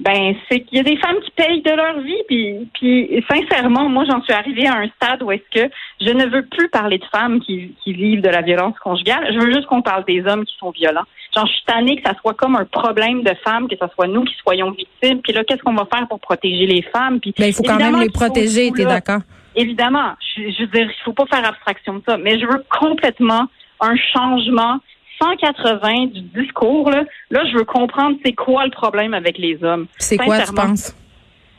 ben, 0.00 0.34
c'est 0.48 0.60
qu'il 0.60 0.78
y 0.78 0.80
a 0.80 0.84
des 0.84 0.96
femmes 0.96 1.18
qui 1.24 1.30
payent 1.32 1.62
de 1.62 1.70
leur 1.70 2.00
vie. 2.00 2.22
Puis, 2.28 2.68
puis 2.74 3.24
sincèrement, 3.28 3.88
moi, 3.88 4.04
j'en 4.08 4.22
suis 4.22 4.32
arrivée 4.32 4.66
à 4.66 4.76
un 4.76 4.88
stade 4.90 5.22
où 5.22 5.32
est-ce 5.32 5.60
que 5.60 5.72
je 6.00 6.10
ne 6.10 6.26
veux 6.26 6.46
plus 6.46 6.68
parler 6.68 6.98
de 6.98 7.04
femmes 7.06 7.40
qui, 7.40 7.74
qui 7.82 7.92
vivent 7.92 8.20
de 8.20 8.28
la 8.28 8.42
violence 8.42 8.78
conjugale. 8.78 9.32
Je 9.32 9.38
veux 9.38 9.52
juste 9.52 9.66
qu'on 9.66 9.82
parle 9.82 10.04
des 10.04 10.24
hommes 10.24 10.44
qui 10.44 10.56
sont 10.58 10.70
violents. 10.70 11.04
Genre, 11.34 11.46
je 11.46 11.52
suis 11.52 11.64
tannée 11.66 11.96
que 11.96 12.08
ça 12.08 12.14
soit 12.20 12.34
comme 12.34 12.54
un 12.54 12.64
problème 12.64 13.22
de 13.22 13.34
femmes, 13.44 13.68
que 13.68 13.74
ce 13.80 13.86
soit 13.94 14.06
nous 14.06 14.24
qui 14.24 14.34
soyons 14.42 14.70
victimes. 14.70 15.20
Puis 15.20 15.32
là, 15.32 15.42
qu'est-ce 15.42 15.62
qu'on 15.62 15.74
va 15.74 15.86
faire 15.92 16.06
pour 16.06 16.20
protéger 16.20 16.66
les 16.66 16.82
femmes? 16.82 17.18
Puis 17.18 17.34
Ben, 17.36 17.46
il 17.46 17.52
faut 17.52 17.64
quand 17.64 17.76
même 17.76 18.00
les 18.00 18.10
protéger, 18.10 18.70
t'es 18.70 18.84
d'accord? 18.84 19.20
Évidemment, 19.56 20.12
je, 20.36 20.42
je 20.52 20.60
veux 20.60 20.68
dire, 20.68 20.88
il 20.88 21.04
faut 21.04 21.12
pas 21.12 21.26
faire 21.26 21.44
abstraction 21.44 21.94
de 21.94 22.02
ça, 22.06 22.16
mais 22.16 22.38
je 22.38 22.46
veux 22.46 22.62
complètement 22.78 23.46
un 23.80 23.96
changement 23.96 24.78
180 25.20 26.06
du 26.06 26.20
discours. 26.42 26.90
Là, 26.90 27.04
là 27.30 27.44
je 27.50 27.56
veux 27.58 27.64
comprendre 27.64 28.16
c'est 28.24 28.32
quoi 28.34 28.64
le 28.64 28.70
problème 28.70 29.14
avec 29.14 29.38
les 29.38 29.62
hommes. 29.64 29.86
C'est 29.98 30.16
quoi, 30.16 30.40
tu 30.40 30.52
penses? 30.54 30.94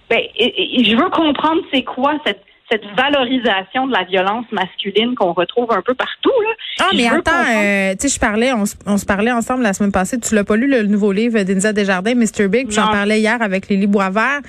Ben, 0.10 0.20
et- 0.36 0.82
et 0.82 0.86
je 0.86 0.96
veux 0.96 1.10
comprendre 1.10 1.62
c'est 1.72 1.84
quoi 1.84 2.14
cette 2.26 2.44
cette 2.72 2.84
valorisation 2.98 3.88
de 3.88 3.92
la 3.94 4.04
violence 4.04 4.46
masculine 4.52 5.16
qu'on 5.16 5.34
retrouve 5.34 5.72
un 5.72 5.82
peu 5.82 5.94
partout. 5.96 6.32
Là. 6.44 6.50
Ah, 6.82 6.90
mais 6.96 7.08
attends, 7.08 7.32
euh, 7.56 7.96
tu 8.00 8.08
sais, 8.08 8.16
je 8.16 8.20
parlais, 8.20 8.54
on, 8.54 8.66
se- 8.66 8.76
on 8.86 8.98
se 8.98 9.06
parlait 9.06 9.32
ensemble 9.32 9.64
la 9.64 9.74
semaine 9.74 9.92
passée. 9.92 10.20
Tu 10.20 10.36
l'as 10.36 10.44
pas 10.44 10.56
lu, 10.56 10.68
le, 10.70 10.84
nouveau 10.84 11.12
livre 11.12 11.42
d'Inza 11.44 11.74
Desjardins, 11.74 12.16
Mr. 12.16 12.48
Big, 12.48 12.70
j'en 12.72 12.88
parlais 12.88 13.20
hier 13.20 13.42
avec 13.42 13.70
Lily 13.70 13.88
Boisvert. 13.88 14.40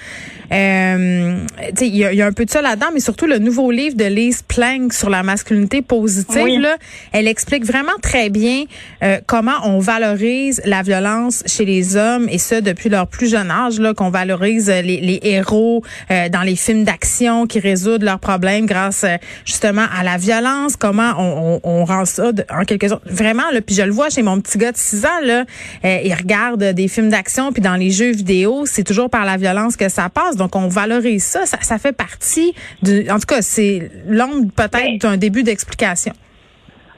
Euh, 0.52 1.36
tu 1.70 1.76
sais, 1.76 1.86
il 1.88 1.94
y, 1.94 1.98
y 2.16 2.22
a 2.22 2.26
un 2.26 2.32
peu 2.32 2.44
de 2.44 2.50
ça 2.50 2.60
là-dedans, 2.60 2.88
mais 2.92 3.00
surtout 3.00 3.26
le 3.26 3.38
nouveau 3.38 3.70
livre 3.70 3.96
de 3.96 4.04
Lise 4.04 4.42
Plank 4.42 4.92
sur 4.92 5.08
la 5.10 5.22
masculinité 5.22 5.80
positive, 5.82 6.42
Oui. 6.42 6.58
là, 6.58 6.76
elle 7.12 7.28
explique 7.28 7.64
vraiment 7.64 7.92
très 8.02 8.30
bien 8.30 8.64
euh, 9.02 9.18
comment 9.26 9.58
on 9.64 9.78
valorise 9.78 10.60
la 10.64 10.82
violence 10.82 11.42
chez 11.46 11.64
les 11.64 11.96
hommes, 11.96 12.28
et 12.30 12.38
ça 12.38 12.60
depuis 12.60 12.88
leur 12.88 13.06
plus 13.06 13.30
jeune 13.30 13.50
âge, 13.50 13.78
là, 13.78 13.94
qu'on 13.94 14.10
valorise 14.10 14.68
les, 14.68 14.82
les 15.00 15.20
héros 15.22 15.82
euh, 16.10 16.28
dans 16.28 16.42
les 16.42 16.56
films 16.56 16.84
d'action 16.84 17.46
qui 17.46 17.60
résoudent 17.60 18.02
leurs 18.10 18.18
problèmes 18.20 18.66
grâce 18.66 19.04
euh, 19.04 19.16
justement 19.44 19.84
à 19.98 20.02
la 20.04 20.16
violence, 20.16 20.76
comment 20.76 21.12
on, 21.18 21.60
on, 21.64 21.80
on 21.80 21.84
rend 21.84 22.04
ça 22.04 22.32
de- 22.32 22.44
en 22.50 22.64
quelque 22.64 22.88
sorte 22.88 23.02
vraiment 23.06 23.50
là, 23.52 23.60
puis 23.60 23.74
je 23.74 23.82
le 23.82 23.90
vois 23.92 24.10
chez 24.10 24.22
mon 24.22 24.40
petit 24.40 24.58
gars 24.58 24.72
de 24.72 24.76
6 24.76 25.04
ans 25.06 25.08
là, 25.24 25.44
euh, 25.84 25.98
il 26.04 26.14
regarde 26.14 26.62
des 26.62 26.88
films 26.88 27.10
d'action 27.10 27.52
puis 27.52 27.62
dans 27.62 27.76
les 27.76 27.90
jeux 27.90 28.12
vidéo, 28.12 28.64
c'est 28.66 28.84
toujours 28.84 29.08
par 29.10 29.24
la 29.24 29.36
violence 29.36 29.76
que 29.76 29.88
ça 29.88 30.08
passe. 30.08 30.36
Donc 30.36 30.56
on 30.56 30.68
valorise 30.68 31.24
ça, 31.24 31.46
ça, 31.46 31.58
ça 31.62 31.78
fait 31.78 31.92
partie 31.92 32.54
du 32.82 33.08
en 33.10 33.18
tout 33.18 33.26
cas, 33.26 33.42
c'est 33.42 33.90
l'ombre 34.06 34.50
peut-être 34.54 34.98
d'un 35.00 35.16
début 35.16 35.42
d'explication. 35.42 36.12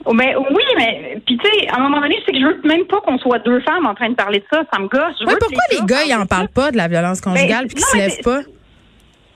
Oh, 0.04 0.14
ben, 0.14 0.34
oui, 0.50 0.62
mais 0.76 1.20
puis 1.24 1.38
tu 1.38 1.48
sais, 1.48 1.68
à 1.68 1.76
un 1.78 1.82
moment 1.84 2.00
donné, 2.00 2.16
c'est 2.26 2.32
que 2.32 2.38
je 2.40 2.44
veux 2.44 2.60
même 2.64 2.84
pas 2.86 3.00
qu'on 3.06 3.18
soit 3.18 3.38
deux 3.38 3.60
femmes 3.60 3.86
en 3.86 3.94
train 3.94 4.08
de 4.10 4.16
parler 4.16 4.40
de 4.40 4.44
ça. 4.52 4.62
Ça 4.72 4.80
me 4.80 4.88
gosse. 4.88 5.00
Je 5.20 5.24
Ouais, 5.26 5.32
veux 5.34 5.38
que 5.38 5.44
pourquoi 5.44 5.62
les 5.70 5.86
gars 5.86 6.02
ils 6.04 6.14
en 6.16 6.26
parlent 6.26 6.48
pas 6.48 6.72
de 6.72 6.76
la 6.76 6.88
violence 6.88 7.20
conjugale 7.20 7.66
Ben, 7.66 7.68
puis 7.68 7.76
qu'ils 7.76 7.84
se 7.84 7.96
lèvent 7.96 8.22
pas? 8.24 8.40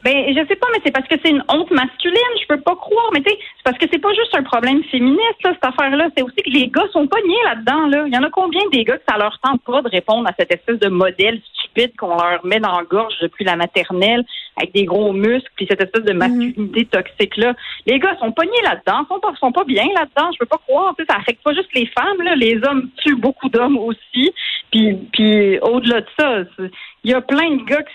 Ben, 0.06 0.24
je 0.28 0.46
sais 0.46 0.54
pas, 0.54 0.68
mais 0.72 0.78
c'est 0.84 0.92
parce 0.92 1.08
que 1.08 1.16
c'est 1.20 1.32
une 1.32 1.42
honte 1.48 1.68
masculine, 1.72 2.32
je 2.40 2.46
peux 2.46 2.60
pas 2.60 2.76
croire. 2.76 3.10
Mais 3.12 3.22
tu 3.22 3.30
sais, 3.30 3.38
c'est 3.56 3.64
parce 3.64 3.76
que 3.76 3.86
c'est 3.92 3.98
pas 3.98 4.14
juste 4.14 4.32
un 4.36 4.44
problème 4.44 4.84
féministe, 4.84 5.42
là, 5.42 5.50
cette 5.54 5.64
affaire-là. 5.64 6.10
C'est 6.16 6.22
aussi 6.22 6.36
que 6.36 6.50
les 6.50 6.68
gars 6.68 6.86
sont 6.92 7.08
pas 7.08 7.20
niais 7.26 7.44
là-dedans, 7.44 7.88
là. 7.88 8.04
Il 8.06 8.14
y 8.14 8.16
en 8.16 8.22
a 8.22 8.30
combien 8.30 8.60
des 8.70 8.84
gars 8.84 8.98
que 8.98 9.02
ça 9.08 9.18
leur 9.18 9.36
tente 9.40 9.62
pas 9.62 9.82
de 9.82 9.88
répondre 9.88 10.28
à 10.28 10.32
cette 10.38 10.54
espèce 10.54 10.78
de 10.78 10.88
modèle 10.88 11.40
stupide 11.52 11.90
qu'on 11.98 12.14
leur 12.16 12.46
met 12.46 12.60
dans 12.60 12.78
la 12.78 12.84
gorge 12.84 13.14
depuis 13.20 13.44
la 13.44 13.56
maternelle 13.56 14.24
avec 14.56 14.72
des 14.72 14.84
gros 14.84 15.12
muscles 15.12 15.50
puis 15.56 15.66
cette 15.68 15.82
espèce 15.82 16.04
de 16.04 16.12
Mhm. 16.12 16.18
masculinité 16.18 16.84
toxique 16.84 17.36
là. 17.36 17.54
Les 17.86 17.98
gars 17.98 18.16
sont 18.20 18.30
pognés 18.30 18.62
là-dedans, 18.62 19.04
sont 19.08 19.18
pas 19.18 19.32
sont 19.40 19.50
pas 19.50 19.64
bien 19.64 19.86
là-dedans. 19.96 20.30
Je 20.34 20.38
peux 20.38 20.46
pas 20.46 20.60
croire. 20.68 20.94
Tu 20.96 21.04
sais, 21.04 21.10
ça 21.12 21.18
affecte 21.18 21.42
pas 21.42 21.52
juste 21.52 21.74
les 21.74 21.86
femmes 21.86 22.22
là. 22.22 22.36
Les 22.36 22.60
hommes 22.64 22.90
tuent 22.98 23.16
beaucoup 23.16 23.48
d'hommes 23.48 23.76
aussi. 23.78 24.32
Puis 24.70 24.94
puis 25.12 25.58
au-delà 25.58 26.00
de 26.02 26.06
ça, 26.16 26.38
il 27.02 27.10
y 27.10 27.14
a 27.14 27.20
plein 27.20 27.50
de 27.56 27.64
gars 27.64 27.82
qui 27.82 27.94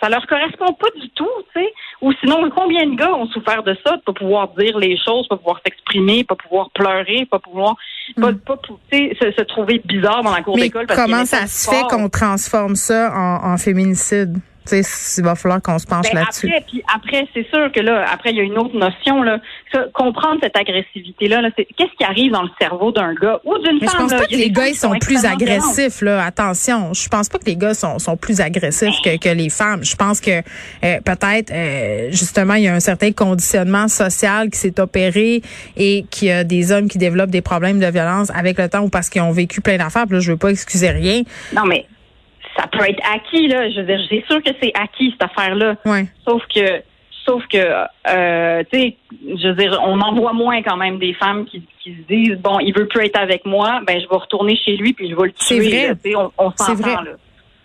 ça 0.00 0.08
leur 0.08 0.26
correspond 0.26 0.72
pas 0.74 0.88
du 1.00 1.08
tout, 1.10 1.28
tu 1.54 1.60
sais. 1.60 1.72
Ou 2.02 2.12
sinon, 2.20 2.48
combien 2.54 2.86
de 2.86 2.94
gars 2.94 3.14
ont 3.14 3.26
souffert 3.28 3.62
de 3.62 3.76
ça, 3.84 3.96
de 3.96 4.02
pas 4.02 4.12
pouvoir 4.12 4.48
dire 4.58 4.78
les 4.78 4.96
choses, 4.96 5.26
pas 5.28 5.36
pouvoir 5.36 5.60
s'exprimer, 5.64 6.24
pas 6.24 6.36
pouvoir 6.36 6.70
pleurer, 6.70 7.26
pas 7.30 7.38
pouvoir, 7.38 7.74
pas, 8.20 8.32
pas 8.32 8.58
sais, 8.92 9.16
se, 9.20 9.32
se 9.32 9.42
trouver 9.42 9.80
bizarre 9.84 10.22
dans 10.22 10.32
la 10.32 10.42
cour 10.42 10.56
Mm. 10.56 10.60
D'école. 10.60 10.86
comment 10.86 11.24
ça 11.24 11.46
se 11.46 11.68
pas 11.68 11.76
fait 11.76 11.82
qu'on 11.90 12.08
transforme 12.08 12.76
ça 12.76 13.12
en, 13.14 13.52
en 13.52 13.56
féminicide? 13.56 14.38
Tu 14.66 14.82
sais, 14.82 15.20
il 15.20 15.24
va 15.24 15.34
falloir 15.34 15.62
qu'on 15.62 15.78
se 15.78 15.86
penche 15.86 16.06
Ben, 16.12 16.20
là-dessus. 16.20 16.46
Après, 16.48 16.64
puis 16.68 16.82
après, 16.94 17.28
c'est 17.34 17.46
sûr 17.48 17.70
que 17.72 17.80
là, 17.80 18.04
après, 18.12 18.30
il 18.30 18.36
y 18.36 18.40
a 18.40 18.42
une 18.42 18.58
autre 18.58 18.76
notion 18.76 19.22
là. 19.22 19.38
Ça, 19.72 19.84
comprendre 19.92 20.38
cette 20.42 20.56
agressivité-là, 20.56 21.40
là, 21.40 21.50
c'est 21.56 21.66
qu'est-ce 21.76 21.96
qui 21.96 22.04
arrive 22.04 22.32
dans 22.32 22.42
le 22.42 22.50
cerveau 22.60 22.92
d'un 22.92 23.14
gars? 23.14 23.40
Ou 23.44 23.58
d'une 23.58 23.78
Mais 23.80 23.86
je 23.86 23.90
femme. 23.90 24.02
pense 24.02 24.12
là? 24.12 24.18
pas 24.18 24.26
que 24.26 24.36
les 24.36 24.50
gars 24.50 24.68
ils 24.68 24.74
sont 24.74 24.98
plus 24.98 25.24
agressifs 25.24 26.02
là. 26.02 26.24
Attention, 26.24 26.92
je 26.92 27.08
pense 27.08 27.28
pas 27.28 27.38
que 27.38 27.46
les 27.46 27.56
gars 27.56 27.74
sont, 27.74 27.98
sont 27.98 28.16
plus 28.16 28.40
agressifs 28.40 29.00
que, 29.04 29.16
que 29.18 29.28
les 29.28 29.50
femmes. 29.50 29.84
Je 29.84 29.96
pense 29.96 30.20
que 30.20 30.30
euh, 30.30 31.00
peut-être 31.04 31.52
euh, 31.52 32.08
justement 32.10 32.54
il 32.54 32.64
y 32.64 32.68
a 32.68 32.74
un 32.74 32.80
certain 32.80 33.12
conditionnement 33.12 33.88
social 33.88 34.50
qui 34.50 34.58
s'est 34.58 34.80
opéré 34.80 35.42
et 35.76 36.04
qu'il 36.10 36.28
y 36.28 36.32
a 36.32 36.44
des 36.44 36.72
hommes 36.72 36.88
qui 36.88 36.98
développent 36.98 37.30
des 37.30 37.42
problèmes 37.42 37.78
de 37.80 37.86
violence 37.86 38.30
avec 38.34 38.58
le 38.58 38.68
temps 38.68 38.80
ou 38.80 38.88
parce 38.88 39.08
qu'ils 39.08 39.22
ont 39.22 39.32
vécu 39.32 39.60
plein 39.60 39.76
d'affaires. 39.76 40.06
Là, 40.10 40.20
je 40.20 40.32
veux 40.32 40.38
pas 40.38 40.50
excuser 40.50 40.90
rien. 40.90 41.22
Non, 41.54 41.64
mais 41.66 41.86
ça 42.58 42.66
peut 42.68 42.84
être 42.88 43.02
acquis, 43.12 43.48
là. 43.48 43.68
Je 43.70 43.80
veux 43.80 43.86
dire, 43.86 44.00
c'est 44.08 44.24
sûr 44.26 44.42
que 44.42 44.50
c'est 44.60 44.72
acquis, 44.74 45.10
cette 45.12 45.30
affaire-là. 45.30 45.76
Ouais. 45.84 46.06
Sauf 46.26 46.42
que, 46.54 46.82
sauf 47.24 47.42
que, 47.48 47.58
euh, 48.08 48.62
tu 48.72 48.78
sais, 48.78 48.96
je 49.22 49.48
veux 49.48 49.54
dire, 49.54 49.80
on 49.84 50.00
en 50.00 50.14
voit 50.14 50.32
moins 50.32 50.62
quand 50.62 50.76
même 50.76 50.98
des 50.98 51.12
femmes 51.14 51.44
qui, 51.46 51.62
qui 51.82 51.90
se 51.94 52.06
disent, 52.12 52.38
bon, 52.38 52.58
il 52.60 52.72
veut 52.74 52.86
plus 52.86 53.04
être 53.06 53.18
avec 53.20 53.44
moi, 53.46 53.80
ben 53.86 54.00
je 54.00 54.08
vais 54.08 54.16
retourner 54.16 54.56
chez 54.56 54.76
lui 54.76 54.92
puis 54.92 55.10
je 55.10 55.14
vais 55.16 55.26
le 55.26 55.32
C'est 55.36 55.56
tuer. 55.58 55.68
vrai. 55.92 56.12
là. 56.14 56.30
On, 56.38 56.46
on 56.46 56.52
C'est 56.56 56.74
vrai. 56.74 56.90
s'entend, 56.92 57.02
là. 57.02 57.10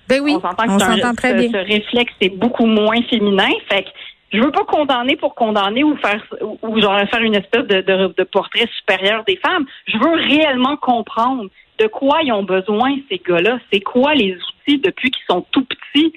Ben 0.10 0.20
oui, 0.22 0.34
on 0.36 0.42
s'entend 0.42 0.64
que 0.66 0.72
on 0.72 0.80
c'est 0.80 0.86
un- 0.86 0.96
s'entend 0.98 1.16
très 1.16 1.30
ce, 1.32 1.48
bien. 1.48 1.50
ce 1.52 1.68
réflexe 1.68 2.14
est 2.22 2.36
beaucoup 2.36 2.66
moins 2.66 3.02
féminin. 3.10 3.50
Fait 3.70 3.84
que 3.84 3.90
je 4.34 4.40
veux 4.42 4.52
pas 4.52 4.66
condamner 4.66 5.16
pour 5.16 5.36
condamner 5.36 5.84
ou 5.84 5.96
faire 5.98 6.22
ou, 6.42 6.58
ou 6.64 6.82
genre 6.82 7.00
faire 7.10 7.22
une 7.22 7.36
espèce 7.36 7.66
de, 7.68 7.82
de, 7.82 8.14
de 8.18 8.24
portrait 8.24 8.68
supérieur 8.78 9.24
des 9.26 9.38
femmes. 9.38 9.66
Je 9.88 9.98
veux 9.98 10.14
réellement 10.16 10.76
comprendre 10.78 11.46
de 11.82 11.88
quoi 11.88 12.20
ils 12.24 12.32
ont 12.32 12.44
besoin 12.44 12.96
ces 13.10 13.18
gars-là? 13.18 13.60
C'est 13.72 13.82
quoi 13.82 14.14
les 14.14 14.36
outils 14.36 14.80
depuis 14.80 15.12
qu'ils 15.12 15.26
sont 15.30 15.46
tout 15.52 15.66
petits 15.66 16.14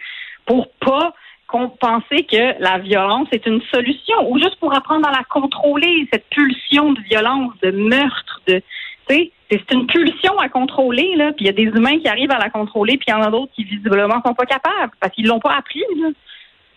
pour 0.47 0.71
pas 0.81 1.15
qu'on 1.47 1.69
penser 1.69 2.25
que 2.25 2.61
la 2.61 2.79
violence 2.79 3.29
est 3.33 3.47
une 3.47 3.63
solution 3.73 4.31
ou 4.31 4.39
juste 4.39 4.57
pour 4.57 4.75
apprendre 4.75 5.09
à 5.09 5.13
la 5.13 5.25
contrôler 5.25 6.09
cette 6.13 6.27
pulsion 6.31 6.93
de 6.93 7.01
violence, 7.03 7.53
de 7.63 7.71
meurtre, 7.71 8.41
de 8.47 8.63
c'est 9.09 9.71
une 9.73 9.87
pulsion 9.87 10.39
à 10.39 10.49
contrôler, 10.49 11.15
là. 11.17 11.33
Puis 11.33 11.45
il 11.45 11.47
y 11.47 11.51
a 11.51 11.53
des 11.53 11.65
humains 11.65 11.99
qui 11.99 12.09
arrivent 12.09 12.31
à 12.31 12.39
la 12.39 12.49
contrôler, 12.49 12.97
puis 12.97 13.07
il 13.09 13.11
y 13.11 13.15
en 13.15 13.23
a 13.23 13.31
d'autres 13.31 13.53
qui 13.55 13.65
visiblement 13.65 14.21
sont 14.25 14.35
pas 14.35 14.47
capables 14.47 14.93
parce 14.99 15.13
qu'ils 15.15 15.27
l'ont 15.27 15.41
pas 15.41 15.57
appris. 15.57 15.85
Là. 15.97 16.09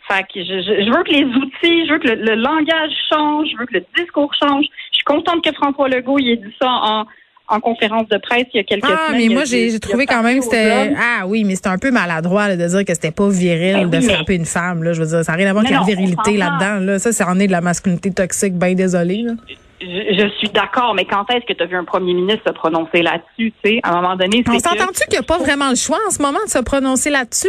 Fait 0.10 0.24
que 0.24 0.44
je, 0.44 0.92
veux 0.92 1.04
que 1.04 1.12
les 1.12 1.24
outils, 1.24 1.88
je 1.88 1.94
veux 1.94 2.00
que 2.00 2.08
le, 2.08 2.36
langage 2.36 2.92
change, 3.10 3.48
je 3.52 3.58
veux 3.58 3.66
que 3.66 3.76
le 3.76 3.86
discours 3.98 4.34
change. 4.36 4.66
Je 4.92 4.98
suis 4.98 5.04
contente 5.06 5.44
que 5.44 5.54
François 5.54 5.88
Legault 5.88 6.20
ait 6.20 6.36
dit 6.36 6.56
ça 6.62 6.70
en, 6.70 7.06
en 7.50 7.60
conférence 7.60 8.08
de 8.10 8.18
presse 8.18 8.46
il 8.54 8.58
y 8.58 8.60
a 8.60 8.64
quelques 8.64 8.86
Ah, 8.86 9.08
semaines. 9.08 9.28
mais 9.30 9.34
moi, 9.34 9.44
j'ai 9.46 9.80
trouvé 9.80 10.06
quand 10.06 10.22
même 10.24 10.40
que 10.40 10.44
c'était. 10.46 10.94
Ah 10.98 11.26
oui, 11.28 11.44
mais 11.46 11.56
c'était 11.56 11.70
un 11.70 11.78
peu 11.78 11.92
maladroit 11.92 12.48
là, 12.50 12.56
de 12.58 12.66
dire 12.68 12.84
que 12.86 12.94
c'était 12.94 13.12
pas 13.12 13.30
viril 13.30 13.88
Ben 13.88 13.90
de 13.90 13.98
oui, 13.98 14.06
mais- 14.08 14.14
frapper 14.16 14.36
une 14.36 14.46
femme. 14.46 14.84
Là. 14.84 14.94
Je 14.94 15.02
veux 15.02 15.08
dire, 15.08 15.24
ça 15.24 15.32
n'a 15.32 15.38
rien 15.38 15.50
à 15.50 15.54
voir 15.54 15.66
avec 15.66 15.78
la 15.78 15.84
virilité 15.86 16.38
là-dedans. 16.38 16.86
Là. 16.86 17.00
Ça, 17.00 17.12
c'est 17.12 17.24
en 17.24 17.40
est 17.40 17.48
de 17.48 17.52
la 17.52 17.62
masculinité 17.62 18.12
toxique, 18.12 18.54
bien 18.56 18.74
désolé. 18.74 19.24
Là. 19.24 19.34
Je, 19.80 19.86
je 19.86 20.28
suis 20.40 20.50
d'accord, 20.50 20.94
mais 20.96 21.06
quand 21.06 21.24
est-ce 21.32 21.46
que 21.46 21.54
tu 21.54 21.62
as 21.64 21.68
vu 21.68 21.76
un 21.76 21.84
premier 21.86 22.14
ministre 22.16 22.42
se 22.48 22.52
prononcer 22.54 23.02
là-dessus, 23.04 23.54
tu 23.64 23.70
sais? 23.74 23.80
À 23.84 23.92
un 23.94 24.02
moment 24.02 24.16
donné, 24.16 24.44
On 24.48 24.58
s'entend-tu 24.60 25.04
qu'il 25.08 25.12
n'y 25.12 25.18
a 25.20 25.24
pas 25.24 25.38
vraiment 25.38 25.70
le 25.70 25.76
choix 25.76 26.00
en 26.08 26.10
ce 26.12 26.20
moment 26.22 26.40
de 26.46 26.50
se 26.50 26.58
prononcer 26.60 27.12
là-dessus? 27.12 27.48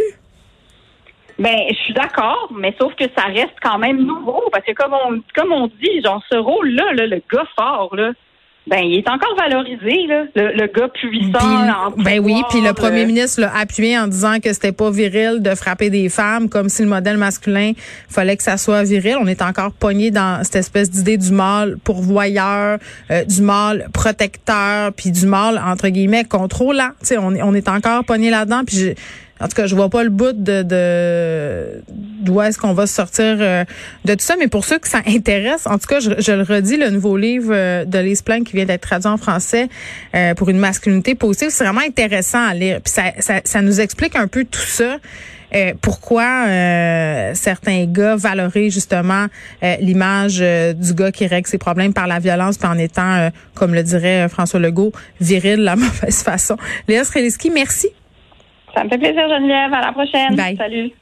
Ben, 1.38 1.56
je 1.70 1.74
suis 1.84 1.94
d'accord, 1.94 2.50
mais 2.58 2.74
sauf 2.80 2.94
que 2.96 3.04
ça 3.16 3.24
reste 3.26 3.54
quand 3.62 3.78
même 3.78 3.98
nouveau, 4.04 4.42
parce 4.52 4.64
que 4.64 4.72
comme 4.72 4.92
on 4.92 5.20
comme 5.34 5.52
on 5.52 5.68
dit, 5.68 6.02
genre 6.04 6.20
ce 6.30 6.36
rôle-là, 6.36 6.92
là, 6.94 7.06
le 7.06 7.22
gars 7.32 7.44
fort, 7.56 7.94
là, 7.94 8.10
ben 8.68 8.80
il 8.80 8.98
est 8.98 9.08
encore 9.08 9.34
valorisé, 9.36 10.06
là, 10.06 10.24
le, 10.34 10.52
le 10.52 10.66
gars 10.66 10.88
puissant. 10.88 11.38
en 11.38 11.90
ben 12.02 12.20
oui, 12.20 12.42
puis 12.50 12.60
le 12.60 12.68
euh, 12.68 12.72
premier 12.72 13.06
ministre 13.06 13.40
l'a 13.40 13.56
appuyé 13.56 13.98
en 13.98 14.06
disant 14.06 14.40
que 14.42 14.52
c'était 14.52 14.72
pas 14.72 14.90
viril 14.90 15.40
de 15.42 15.54
frapper 15.54 15.90
des 15.90 16.08
femmes, 16.08 16.48
comme 16.48 16.68
si 16.68 16.82
le 16.82 16.88
modèle 16.88 17.16
masculin 17.16 17.72
fallait 18.08 18.36
que 18.36 18.42
ça 18.42 18.56
soit 18.56 18.82
viril. 18.82 19.16
On 19.20 19.26
est 19.26 19.42
encore 19.42 19.72
pogné 19.72 20.10
dans 20.10 20.44
cette 20.44 20.56
espèce 20.56 20.90
d'idée 20.90 21.16
du 21.16 21.32
mâle 21.32 21.78
pourvoyeur, 21.82 22.78
euh, 23.10 23.24
du 23.24 23.42
mâle 23.42 23.88
protecteur, 23.92 24.92
puis 24.92 25.10
du 25.10 25.26
mâle 25.26 25.60
entre 25.64 25.88
guillemets 25.88 26.24
contrôlant. 26.24 26.90
Tu 27.00 27.06
sais, 27.06 27.18
on 27.18 27.34
est 27.34 27.42
on 27.42 27.54
est 27.54 27.68
encore 27.68 28.04
pogné 28.04 28.30
là-dedans. 28.30 28.62
Puis 28.66 28.94
en 29.40 29.48
tout 29.48 29.54
cas, 29.54 29.66
je 29.66 29.74
vois 29.74 29.88
pas 29.88 30.02
le 30.04 30.10
bout 30.10 30.32
de 30.32 30.62
de 30.62 31.82
d'où 32.20 32.40
est-ce 32.42 32.58
qu'on 32.58 32.72
va 32.72 32.86
sortir 32.86 33.36
euh, 33.40 33.64
de 34.04 34.14
tout 34.14 34.24
ça. 34.24 34.34
Mais 34.38 34.48
pour 34.48 34.64
ceux 34.64 34.78
que 34.78 34.88
ça 34.88 35.00
intéresse, 35.06 35.66
en 35.66 35.78
tout 35.78 35.86
cas, 35.86 36.00
je, 36.00 36.10
je 36.18 36.32
le 36.32 36.42
redis, 36.42 36.76
le 36.76 36.90
nouveau 36.90 37.16
livre 37.16 37.52
euh, 37.52 37.84
de 37.84 37.98
Lise 37.98 38.22
Plank 38.22 38.44
qui 38.44 38.56
vient 38.56 38.64
d'être 38.64 38.82
traduit 38.82 39.08
en 39.08 39.16
français 39.16 39.68
euh, 40.14 40.34
pour 40.34 40.48
une 40.48 40.58
masculinité 40.58 41.14
positive, 41.14 41.48
c'est 41.50 41.64
vraiment 41.64 41.80
intéressant 41.86 42.44
à 42.44 42.54
lire. 42.54 42.80
Puis 42.82 42.92
ça, 42.92 43.12
ça, 43.20 43.40
ça 43.44 43.62
nous 43.62 43.80
explique 43.80 44.16
un 44.16 44.26
peu 44.26 44.44
tout 44.44 44.60
ça. 44.60 44.98
Euh, 45.54 45.72
pourquoi 45.80 46.46
euh, 46.46 47.30
certains 47.34 47.86
gars 47.86 48.16
valorisent 48.16 48.74
justement 48.74 49.26
euh, 49.62 49.76
l'image 49.80 50.38
euh, 50.40 50.74
du 50.74 50.92
gars 50.92 51.10
qui 51.10 51.26
règle 51.26 51.48
ses 51.48 51.58
problèmes 51.58 51.94
par 51.94 52.06
la 52.06 52.18
violence 52.18 52.58
puis 52.58 52.68
en 52.68 52.78
étant, 52.78 53.30
comme 53.54 53.74
le 53.74 53.82
dirait 53.82 54.28
François 54.28 54.60
Legault, 54.60 54.92
viril 55.20 55.58
de 55.58 55.64
la 55.64 55.76
mauvaise 55.76 56.22
façon. 56.22 56.56
Léa 56.86 57.04
Streliski, 57.04 57.50
merci. 57.50 57.88
Ça 58.74 58.84
me 58.84 58.88
fait 58.88 58.98
plaisir, 58.98 59.28
Geneviève. 59.28 59.72
À 59.72 59.80
la 59.80 59.92
prochaine. 59.92 60.36
Bye. 60.36 60.56
Salut. 60.56 60.92